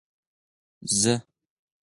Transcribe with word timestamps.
زه 1.01 1.13